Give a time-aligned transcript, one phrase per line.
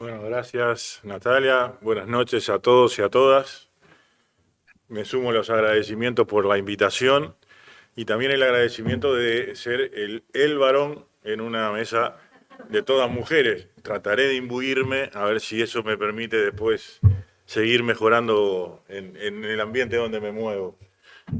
[0.00, 1.74] Bueno, gracias Natalia.
[1.82, 3.68] Buenas noches a todos y a todas.
[4.88, 7.36] Me sumo los agradecimientos por la invitación
[7.94, 12.16] y también el agradecimiento de ser el, el varón en una mesa
[12.70, 13.68] de todas mujeres.
[13.82, 16.98] Trataré de imbuirme a ver si eso me permite después
[17.44, 20.78] seguir mejorando en, el ambiente donde me muevo,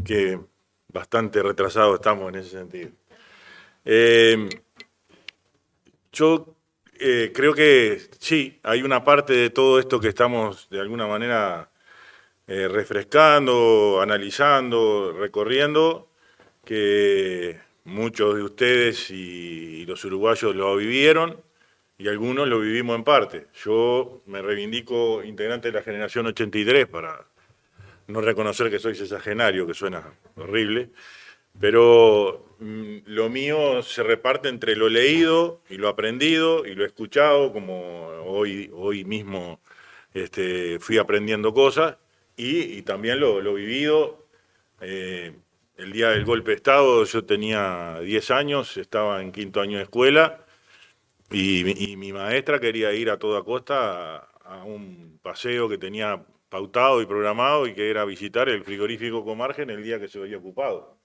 [0.05, 0.39] que
[0.89, 2.91] bastante retrasado estamos en ese sentido.
[3.87, 4.51] Eh,
[6.13, 6.60] yo
[7.01, 11.71] eh, creo que sí, hay una parte de todo esto que estamos de alguna manera
[12.47, 16.09] eh, refrescando, analizando, recorriendo,
[16.65, 21.41] que muchos de ustedes y los uruguayos lo vivieron
[21.97, 23.47] y algunos lo vivimos en parte.
[23.65, 27.27] Yo me reivindico integrante de la generación 83 para
[28.09, 30.91] no reconocer que soy sexagenario, que suena horrible,
[31.59, 37.53] pero mm, lo mío se reparte entre lo leído y lo aprendido y lo escuchado,
[37.53, 39.61] como hoy, hoy mismo
[40.15, 41.97] este, fui aprendiendo cosas,
[42.37, 44.27] y, también lo, lo vivido.
[44.81, 45.33] Eh,
[45.77, 49.85] el día del golpe de Estado yo tenía 10 años, estaba en quinto año de
[49.85, 50.45] escuela,
[51.31, 57.07] y, mi maestra quería ir a toda costa a, un paseo que tenía pautado y
[57.07, 60.99] programado y que era visitar el frigorífico Comargen el día que se había ocupado,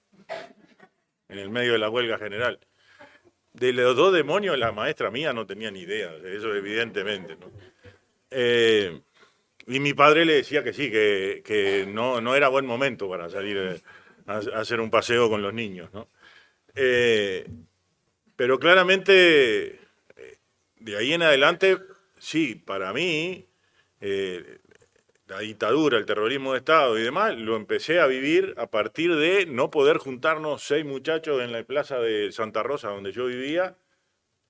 [1.29, 2.59] en el medio de la huelga general.
[3.53, 7.37] De los dos demonios, la maestra mía no tenía ni idea, eso evidentemente.
[8.29, 9.01] Eh,
[9.67, 13.57] y mi padre le decía que sí, que, no, no, era buen momento para salir
[13.57, 13.81] eh,
[14.27, 15.89] a, hacer un paseo con los niños.
[16.75, 17.47] Eh,
[18.35, 19.79] pero claramente
[20.75, 21.77] de ahí en adelante,
[22.19, 23.47] sí, para mí,
[25.27, 29.45] la dictadura, el terrorismo de Estado y demás, lo empecé a vivir a partir de
[29.47, 33.75] no poder juntarnos seis muchachos en la plaza de Santa Rosa, donde yo vivía,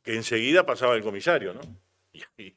[0.03, 1.61] que enseguida pasaba el comisario, ¿no?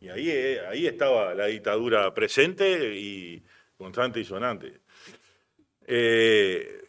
[0.00, 3.40] Y, ahí, eh, ahí estaba la dictadura presente y
[3.78, 4.80] constante y sonante.
[5.86, 6.82] Eh,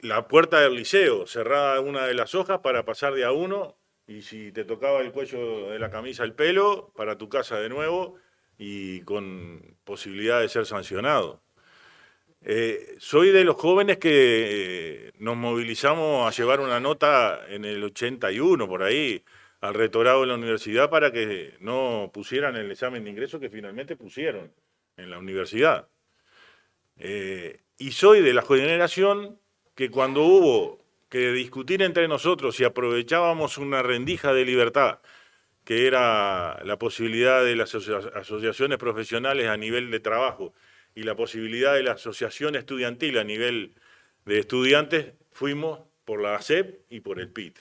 [0.00, 3.78] la puerta del liceo, cerrada una de las hojas para pasar de a uno
[4.08, 7.68] y si te tocaba el cuello de la camisa el pelo, para tu casa de
[7.68, 8.18] nuevo
[8.58, 11.42] y con posibilidad de ser sancionado.
[12.42, 17.82] Eh, soy de los jóvenes que eh, nos movilizamos a llevar una nota en el
[17.82, 19.24] 81, por ahí,
[19.60, 23.96] al rectorado de la universidad para que no pusieran el examen de ingreso que finalmente
[23.96, 24.52] pusieron
[24.96, 25.88] en la universidad.
[26.98, 29.40] Eh, y soy de la generación
[29.74, 35.00] que cuando hubo que discutir entre nosotros si aprovechábamos una rendija de libertad,
[35.66, 40.54] que era la posibilidad de las asociaciones profesionales a nivel de trabajo
[40.94, 43.74] y la posibilidad de la asociación estudiantil a nivel
[44.24, 47.58] de estudiantes, fuimos por la ASEP y por el PIT.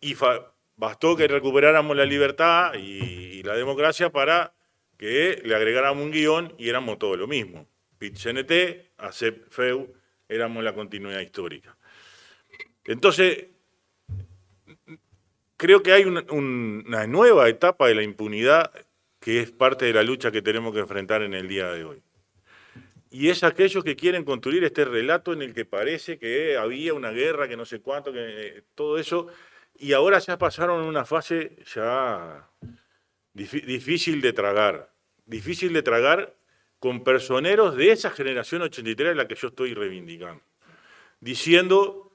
[0.00, 0.14] Y
[0.76, 4.54] bastó que recuperáramos la libertad y, la democracia para
[4.96, 7.66] que le agregáramos un guion y éramos todo lo mismo.
[7.98, 9.92] PIT-CNT, ASEP-FEU,
[10.28, 11.76] éramos la continuidad histórica.
[12.84, 13.46] Entonces,
[15.60, 18.72] creo que hay una, nueva etapa de la impunidad
[19.20, 22.02] que es parte de la lucha que tenemos que enfrentar en el día de hoy.
[23.10, 27.10] Y es aquellos que quieren construir este relato en el que parece que había una
[27.10, 29.26] guerra, que no sé cuánto, que todo eso,
[29.78, 32.48] y ahora ya pasaron una fase ya
[33.34, 34.90] difícil de tragar,
[35.26, 36.34] difícil de tragar
[36.78, 40.42] con personeros de esa generación 83 a la que yo estoy reivindicando,
[41.20, 42.09] diciendo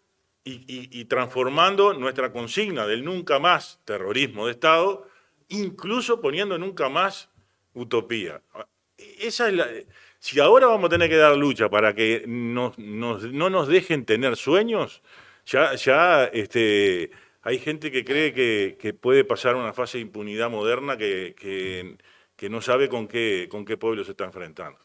[0.45, 5.07] y, transformando nuestra consigna del nunca más terrorismo de Estado,
[5.49, 7.29] incluso poniendo nunca más
[7.73, 8.41] utopía.
[8.97, 9.49] Esa
[10.19, 15.01] si ahora vamos a tener que dar lucha para que no nos dejen tener sueños,
[15.45, 17.11] ya, ya este,
[17.41, 21.35] hay gente que cree que, puede pasar una fase de impunidad moderna que,
[22.35, 24.79] que, no sabe con qué, con qué pueblo se está enfrentando.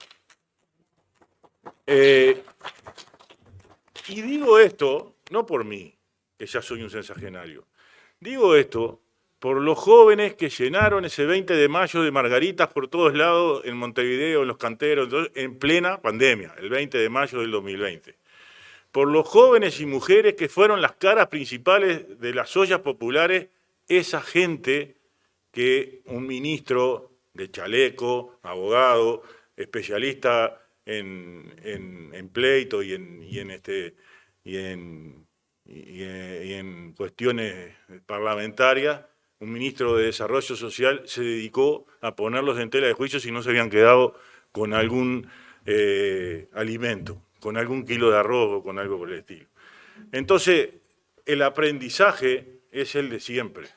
[1.86, 2.42] Eh,
[4.08, 5.96] y digo esto no por mí,
[6.38, 7.66] que ya soy un sensagenario.
[8.20, 9.00] Digo esto
[9.38, 13.76] por los jóvenes que llenaron ese 20 de mayo de margaritas por todos lados en
[13.76, 18.16] Montevideo, en los canteros, en plena pandemia, el 20 de mayo del 2020.
[18.92, 23.48] Por los jóvenes y mujeres que fueron las caras principales de las ollas populares,
[23.88, 24.96] esa gente
[25.52, 29.22] que un ministro de chaleco, abogado,
[29.56, 33.94] especialista en, pleito y en, y en este,
[34.44, 35.26] y en,
[35.64, 36.02] y
[36.52, 37.74] en cuestiones
[38.06, 39.02] parlamentarias,
[39.40, 43.42] un ministro de Desarrollo Social se dedicó a ponerlos en tela de juicio si no
[43.42, 44.14] se habían quedado
[44.52, 45.28] con algún
[45.64, 49.46] eh, alimento, con algún kilo de arroz o con algo por el estilo.
[50.12, 50.70] Entonces,
[51.24, 53.68] el aprendizaje es el de siempre.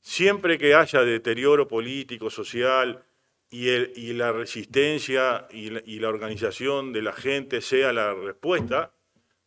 [0.00, 3.04] siempre que haya deterioro político, social,
[3.52, 8.92] y, la resistencia y la, organización de la gente sea la respuesta,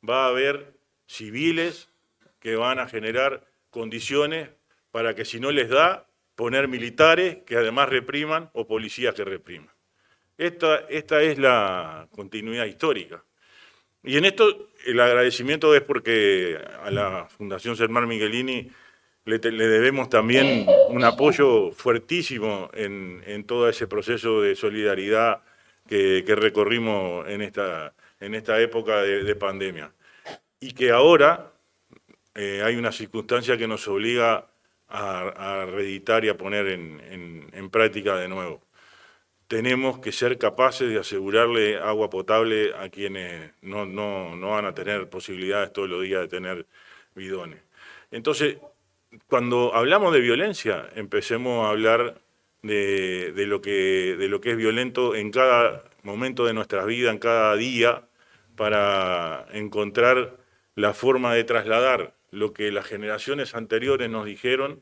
[0.07, 0.73] va a haber
[1.05, 1.89] civiles
[2.39, 4.49] que van a generar condiciones
[4.91, 9.71] para que si no les da, poner militares que además repriman o policías que repriman.
[10.37, 13.23] Esta, esta es la continuidad histórica.
[14.03, 18.69] Y en esto el agradecimiento es porque a la Fundación Sermar Miguelini
[19.25, 25.41] le, debemos también un apoyo fuertísimo en, todo ese proceso de solidaridad
[25.87, 27.93] que, recorrimos en esta,
[28.23, 29.93] en esta época de, pandemia.
[30.59, 31.51] Y que ahora
[32.35, 34.47] eh, hay una circunstancia que nos obliga
[34.87, 38.61] a, reeditar y a poner en, práctica de nuevo.
[39.47, 45.09] Tenemos que ser capaces de asegurarle agua potable a quienes no, no van a tener
[45.09, 46.67] posibilidades todos los días de tener
[47.15, 47.59] bidones.
[48.11, 48.57] Entonces,
[49.27, 52.21] cuando hablamos de violencia, empecemos a hablar
[52.61, 57.19] de, lo que, de lo que es violento en cada momento de nuestra vida, en
[57.19, 58.07] cada día,
[58.55, 60.37] para encontrar
[60.75, 64.81] la forma de trasladar lo que las generaciones anteriores nos dijeron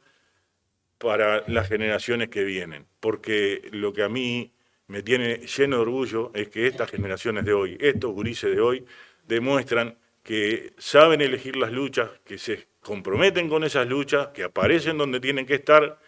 [0.98, 2.86] para las generaciones que vienen.
[3.00, 4.54] Porque lo que a mí
[4.88, 8.86] me tiene lleno de orgullo es que estas generaciones de hoy, estos gurises de hoy,
[9.28, 15.20] demuestran que saben elegir las luchas, que se comprometen con esas luchas, que aparecen donde
[15.20, 16.00] tienen que estar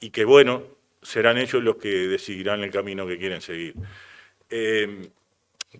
[0.00, 0.62] y que, bueno,
[1.02, 3.74] serán ellos los que decidirán el camino que quieren seguir.
[4.50, 5.08] Eh,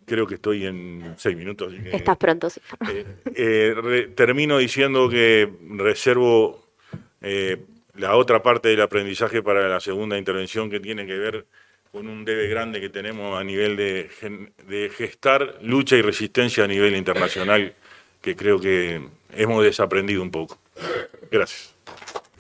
[0.04, 1.72] creo que estoy en seis minutos.
[1.92, 2.60] Estás pronto, sí.
[2.88, 3.04] Eh,
[3.36, 6.64] eh, termino diciendo que reservo
[7.96, 11.46] la otra parte del aprendizaje para la segunda intervención que tiene que ver
[11.90, 14.10] con un debe grande que tenemos a nivel de,
[14.66, 17.72] de gestar lucha y resistencia a nivel internacional,
[18.20, 19.00] que creo que
[19.36, 20.58] hemos desaprendido un poco.
[21.30, 21.73] Gracias.